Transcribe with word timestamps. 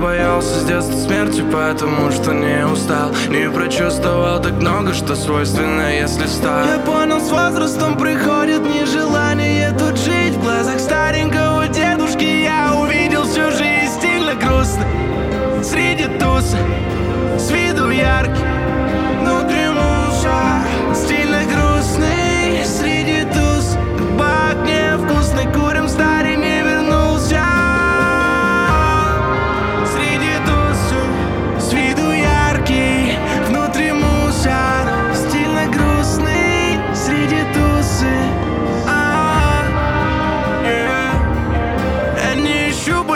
Боялся 0.00 0.60
с 0.60 0.64
детства 0.64 0.94
смерти, 0.98 1.42
потому 1.50 2.10
что 2.10 2.32
не 2.32 2.66
устал. 2.66 3.10
Не 3.28 3.50
прочувствовал 3.50 4.42
так 4.42 4.52
много, 4.52 4.92
что 4.92 5.14
свойственно, 5.14 5.94
если 5.94 6.26
стал 6.26 6.66
Я 6.66 6.78
понял, 6.80 7.20
с 7.20 7.30
возрастом 7.30 7.96
приходит 7.96 8.60
нежелание 8.60 9.74
тут 9.78 9.85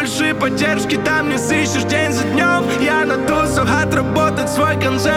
больше 0.00 0.34
поддержки, 0.34 0.96
там 1.04 1.28
не 1.28 1.36
сыщешь 1.36 1.84
день 1.84 2.10
за 2.10 2.24
днем. 2.24 2.64
Я 2.80 3.04
на 3.04 3.16
тусах 3.26 3.68
отработать 3.82 4.48
свой 4.48 4.80
концерт. 4.80 5.12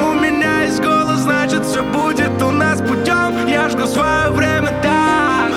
У 0.00 0.14
меня 0.14 0.62
есть 0.62 0.80
голос, 0.80 1.18
значит 1.22 1.66
все 1.66 1.82
будет 1.82 2.40
у 2.40 2.50
нас 2.52 2.78
путем 2.78 3.46
Я 3.48 3.68
жду 3.68 3.86
свое 3.86 4.30
время 4.30 4.68
так 4.80 5.50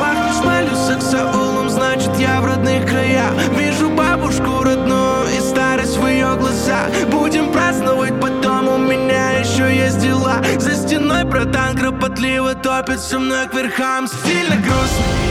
Пахнешь 0.00 0.44
малью 0.44 0.74
саксаулом, 0.74 1.70
значит 1.70 2.10
я 2.18 2.40
в 2.40 2.46
родных 2.46 2.84
краях. 2.84 3.30
Вижу 3.56 3.88
бабушку 3.90 4.64
родную 4.64 5.28
и 5.36 5.40
старость 5.40 5.98
в 5.98 6.06
ее 6.08 6.34
глазах. 6.36 6.88
Будем 7.12 7.52
праздновать 7.52 8.20
потом, 8.20 8.66
у 8.68 8.78
меня 8.78 9.38
еще 9.38 9.72
есть 9.72 10.00
дела. 10.00 10.42
За 10.58 10.74
стеной 10.74 11.22
братан 11.22 11.76
кропотливо 11.76 12.56
топит 12.56 12.98
со 12.98 13.20
мной 13.20 13.46
к 13.46 13.54
верхам. 13.54 14.08
Стильно 14.08 14.56
грустно, 14.56 15.29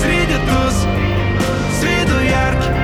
среди 0.00 0.38
туз 0.46 0.86
С 1.72 1.82
виду 1.84 2.20
яркий, 2.20 2.83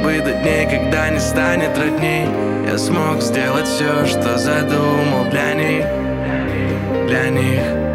Чтобы 0.00 0.18
до 0.22 0.32
дней, 0.32 0.64
когда 0.64 1.10
не 1.10 1.20
станет 1.20 1.76
родней. 1.76 2.26
Я 2.66 2.78
смог 2.78 3.20
сделать 3.20 3.66
все, 3.66 4.06
что 4.06 4.38
задумал 4.38 5.28
для 5.30 5.52
них 5.52 5.84
Для 7.06 7.28
них 7.28 7.89